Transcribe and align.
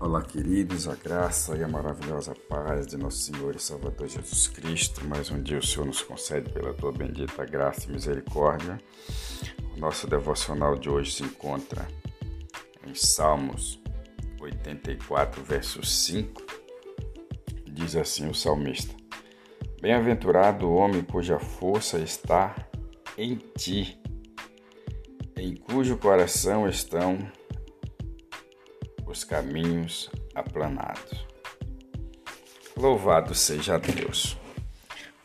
Olá, 0.00 0.22
queridos, 0.22 0.86
a 0.86 0.94
graça 0.94 1.56
e 1.56 1.64
a 1.64 1.66
maravilhosa 1.66 2.32
paz 2.48 2.86
de 2.86 2.96
nosso 2.96 3.18
Senhor 3.18 3.56
e 3.56 3.58
Salvador 3.58 4.06
Jesus 4.06 4.46
Cristo. 4.46 5.04
Mais 5.04 5.28
um 5.28 5.42
dia 5.42 5.58
o 5.58 5.62
Senhor 5.62 5.84
nos 5.84 6.00
concede 6.00 6.52
pela 6.52 6.72
tua 6.72 6.92
bendita 6.92 7.44
graça 7.44 7.88
e 7.88 7.92
misericórdia. 7.92 8.80
O 9.76 9.80
nosso 9.80 10.06
devocional 10.06 10.76
de 10.76 10.88
hoje 10.88 11.10
se 11.10 11.24
encontra 11.24 11.88
em 12.86 12.94
Salmos 12.94 13.82
84, 14.40 15.42
verso 15.42 15.84
5. 15.84 16.46
Diz 17.66 17.96
assim 17.96 18.28
o 18.28 18.34
salmista: 18.34 18.94
Bem-aventurado 19.82 20.68
o 20.68 20.76
homem 20.76 21.02
cuja 21.02 21.40
força 21.40 21.98
está 21.98 22.54
em 23.16 23.34
ti, 23.34 24.00
em 25.36 25.56
cujo 25.56 25.96
coração 25.96 26.68
estão 26.68 27.18
os 29.08 29.24
caminhos 29.24 30.10
aplanados. 30.34 31.26
Louvado 32.76 33.34
seja 33.34 33.78
Deus. 33.78 34.36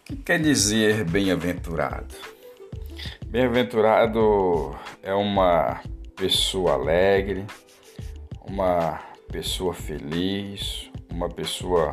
O 0.00 0.04
que 0.04 0.16
quer 0.16 0.40
dizer 0.40 1.04
bem-aventurado? 1.04 2.14
Bem-aventurado 3.26 4.76
é 5.02 5.14
uma 5.14 5.80
pessoa 6.16 6.72
alegre, 6.72 7.46
uma 8.42 9.00
pessoa 9.30 9.72
feliz, 9.72 10.90
uma 11.10 11.28
pessoa 11.28 11.92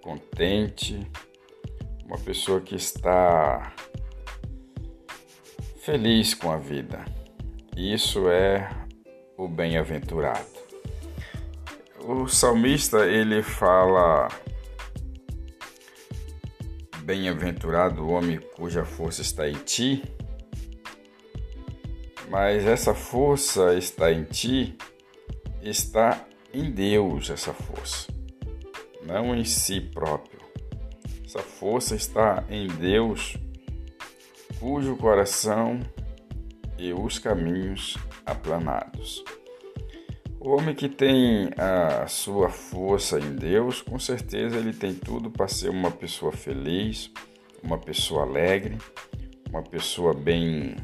contente, 0.00 1.06
uma 2.04 2.18
pessoa 2.18 2.60
que 2.60 2.76
está 2.76 3.72
feliz 5.80 6.34
com 6.34 6.50
a 6.50 6.56
vida. 6.56 7.04
Isso 7.76 8.28
é 8.30 8.70
o 9.36 9.48
bem-aventurado 9.48 10.55
o 12.08 12.28
salmista 12.28 13.04
ele 13.04 13.42
fala: 13.42 14.28
Bem-aventurado 17.02 18.04
o 18.04 18.10
homem 18.10 18.38
cuja 18.54 18.84
força 18.84 19.22
está 19.22 19.48
em 19.48 19.54
ti. 19.54 20.04
Mas 22.30 22.64
essa 22.64 22.94
força 22.94 23.74
está 23.74 24.12
em 24.12 24.24
ti, 24.24 24.76
está 25.62 26.24
em 26.52 26.70
Deus, 26.70 27.30
essa 27.30 27.52
força, 27.52 28.08
não 29.04 29.34
em 29.34 29.44
si 29.44 29.80
próprio. 29.80 30.40
Essa 31.24 31.38
força 31.40 31.94
está 31.94 32.44
em 32.50 32.66
Deus, 32.66 33.36
cujo 34.58 34.96
coração 34.96 35.78
e 36.76 36.92
os 36.92 37.18
caminhos 37.18 37.96
aplanados. 38.24 39.24
O 40.46 40.50
homem 40.50 40.76
que 40.76 40.88
tem 40.88 41.50
a 41.58 42.06
sua 42.06 42.48
força 42.48 43.18
em 43.18 43.34
Deus, 43.34 43.82
com 43.82 43.98
certeza 43.98 44.56
ele 44.58 44.72
tem 44.72 44.94
tudo 44.94 45.28
para 45.28 45.48
ser 45.48 45.70
uma 45.70 45.90
pessoa 45.90 46.30
feliz, 46.30 47.10
uma 47.64 47.76
pessoa 47.76 48.22
alegre, 48.22 48.78
uma 49.50 49.60
pessoa 49.60 50.14
bem 50.14 50.76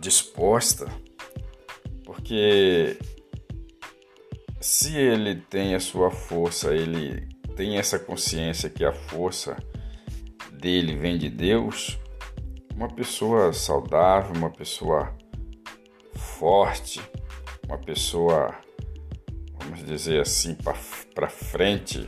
disposta, 0.00 0.86
porque 2.02 2.96
se 4.58 4.96
ele 4.96 5.34
tem 5.34 5.74
a 5.74 5.80
sua 5.80 6.10
força, 6.10 6.74
ele 6.74 7.28
tem 7.56 7.76
essa 7.76 7.98
consciência 7.98 8.70
que 8.70 8.86
a 8.86 8.92
força 8.94 9.54
dele 10.50 10.96
vem 10.96 11.18
de 11.18 11.28
Deus, 11.28 11.98
uma 12.74 12.88
pessoa 12.88 13.52
saudável, 13.52 14.34
uma 14.34 14.48
pessoa 14.48 15.14
forte, 16.14 16.98
uma 17.72 17.78
pessoa, 17.78 18.54
vamos 19.58 19.82
dizer 19.82 20.20
assim, 20.20 20.54
para 21.14 21.28
frente, 21.30 22.06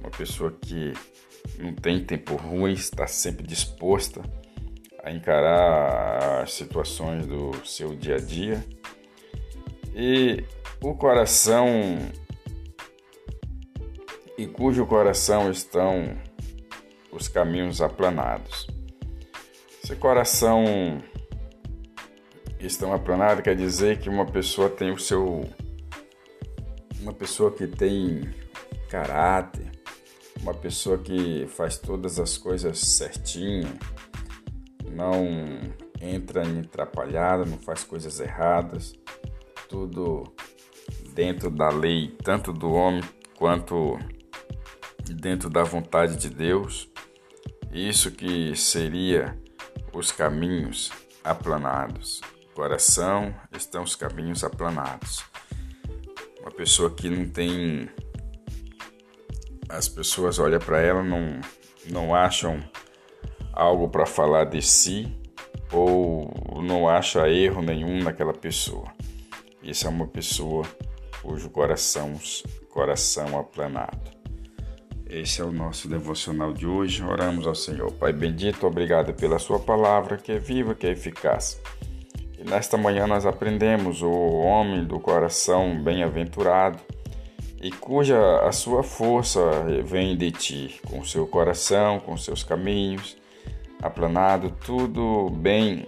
uma 0.00 0.10
pessoa 0.10 0.50
que 0.50 0.94
não 1.58 1.74
tem 1.74 2.02
tempo 2.02 2.34
ruim, 2.34 2.72
está 2.72 3.06
sempre 3.06 3.46
disposta 3.46 4.22
a 5.04 5.12
encarar 5.12 6.42
as 6.42 6.54
situações 6.54 7.26
do 7.26 7.52
seu 7.66 7.94
dia 7.94 8.14
a 8.14 8.20
dia. 8.20 8.64
E 9.94 10.42
o 10.80 10.94
coração 10.94 11.66
e 14.38 14.46
cujo 14.46 14.86
coração 14.86 15.50
estão 15.50 16.16
os 17.10 17.28
caminhos 17.28 17.82
aplanados. 17.82 18.66
Esse 19.84 19.94
coração 19.94 21.02
estão 22.66 22.92
aplanados 22.92 23.42
quer 23.42 23.56
dizer 23.56 23.98
que 23.98 24.08
uma 24.08 24.24
pessoa 24.24 24.68
tem 24.70 24.92
o 24.92 24.98
seu. 24.98 25.48
Uma 27.00 27.12
pessoa 27.12 27.50
que 27.50 27.66
tem 27.66 28.32
caráter, 28.88 29.72
uma 30.40 30.54
pessoa 30.54 30.98
que 30.98 31.46
faz 31.48 31.76
todas 31.76 32.20
as 32.20 32.38
coisas 32.38 32.78
certinho, 32.78 33.76
não 34.92 35.26
entra 36.00 36.44
em 36.44 36.60
atrapalhada, 36.60 37.44
não 37.44 37.58
faz 37.58 37.82
coisas 37.82 38.20
erradas, 38.20 38.94
tudo 39.68 40.22
dentro 41.12 41.50
da 41.50 41.70
lei, 41.70 42.14
tanto 42.22 42.52
do 42.52 42.70
homem 42.70 43.02
quanto 43.36 43.98
dentro 45.20 45.50
da 45.50 45.64
vontade 45.64 46.16
de 46.16 46.30
Deus. 46.30 46.88
Isso 47.72 48.12
que 48.12 48.54
seria 48.54 49.36
os 49.92 50.12
caminhos 50.12 50.92
aplanados 51.24 52.20
coração 52.54 53.34
estão 53.52 53.82
os 53.82 53.96
caminhos 53.96 54.44
aplanados. 54.44 55.24
Uma 56.40 56.50
pessoa 56.50 56.90
que 56.90 57.08
não 57.08 57.28
tem. 57.28 57.88
As 59.68 59.88
pessoas 59.88 60.38
olham 60.38 60.58
para 60.58 60.80
ela, 60.80 61.02
não, 61.02 61.40
não 61.90 62.14
acham 62.14 62.62
algo 63.52 63.88
para 63.88 64.06
falar 64.06 64.44
de 64.44 64.60
si 64.60 65.16
ou 65.72 66.30
não 66.62 66.88
acha 66.88 67.28
erro 67.28 67.62
nenhum 67.62 68.02
naquela 68.02 68.34
pessoa. 68.34 68.92
Isso 69.62 69.86
é 69.86 69.90
uma 69.90 70.06
pessoa 70.06 70.66
cujo 71.22 71.48
coração, 71.48 72.18
coração 72.68 73.38
aplanado. 73.38 74.10
Esse 75.08 75.40
é 75.40 75.44
o 75.44 75.52
nosso 75.52 75.88
devocional 75.88 76.52
de 76.52 76.66
hoje. 76.66 77.02
Oramos 77.02 77.46
ao 77.46 77.54
Senhor. 77.54 77.92
Pai 77.92 78.12
bendito, 78.12 78.66
obrigado 78.66 79.14
pela 79.14 79.38
Sua 79.38 79.60
palavra 79.60 80.16
que 80.16 80.32
é 80.32 80.38
viva, 80.38 80.74
que 80.74 80.86
é 80.86 80.90
eficaz 80.90 81.60
e 82.38 82.48
nesta 82.48 82.76
manhã 82.76 83.06
nós 83.06 83.26
aprendemos 83.26 84.02
o 84.02 84.10
homem 84.10 84.84
do 84.84 84.98
coração 84.98 85.82
bem-aventurado 85.82 86.78
e 87.60 87.70
cuja 87.70 88.40
a 88.40 88.50
sua 88.50 88.82
força 88.82 89.40
vem 89.84 90.16
de 90.16 90.32
ti, 90.32 90.80
com 90.88 91.04
seu 91.04 91.26
coração, 91.26 92.00
com 92.00 92.16
seus 92.16 92.42
caminhos, 92.42 93.16
aplanado, 93.80 94.50
tudo 94.64 95.30
bem 95.30 95.86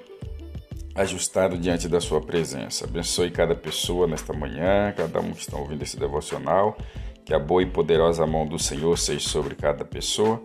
ajustado 0.95 1.59
diante 1.59 1.89
da 1.89 2.01
sua 2.01 2.21
presença. 2.21 2.85
Abençoe 2.85 3.31
cada 3.31 3.57
pessoa 3.57 4.07
nesta 4.07 4.33
manhã, 4.33 4.95
cada 4.97 5.21
um 5.21 5.33
que 5.33 5.41
está 5.41 5.57
ouvindo 5.57 5.83
esse 5.83 5.99
devocional, 5.99 6.79
que 7.25 7.35
a 7.35 7.39
boa 7.41 7.63
e 7.63 7.67
poderosa 7.67 8.25
mão 8.25 8.47
do 8.47 8.59
Senhor 8.59 8.97
seja 8.97 9.29
sobre 9.29 9.57
cada 9.57 9.85
pessoa, 9.85 10.41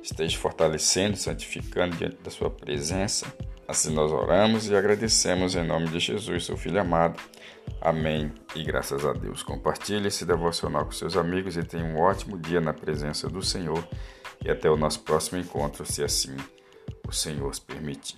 esteja 0.00 0.38
fortalecendo, 0.38 1.16
santificando 1.16 1.96
diante 1.96 2.18
da 2.22 2.30
sua 2.30 2.50
presença 2.50 3.26
Assim 3.68 3.92
nós 3.92 4.10
oramos 4.10 4.66
e 4.70 4.74
agradecemos 4.74 5.54
em 5.54 5.62
nome 5.62 5.88
de 5.88 6.00
Jesus, 6.00 6.46
seu 6.46 6.56
Filho 6.56 6.80
amado. 6.80 7.20
Amém 7.82 8.32
e 8.56 8.64
graças 8.64 9.04
a 9.04 9.12
Deus. 9.12 9.42
Compartilhe 9.42 10.08
esse 10.08 10.24
devocional 10.24 10.86
com 10.86 10.90
seus 10.90 11.18
amigos 11.18 11.54
e 11.54 11.62
tenha 11.62 11.84
um 11.84 12.00
ótimo 12.00 12.38
dia 12.38 12.62
na 12.62 12.72
presença 12.72 13.28
do 13.28 13.42
Senhor. 13.42 13.86
E 14.42 14.50
até 14.50 14.70
o 14.70 14.76
nosso 14.76 15.00
próximo 15.00 15.38
encontro, 15.38 15.84
se 15.84 16.02
assim 16.02 16.34
o 17.06 17.12
Senhor 17.12 17.52
permitir. 17.66 18.16